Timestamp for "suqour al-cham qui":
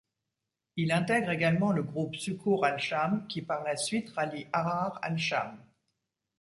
2.15-3.43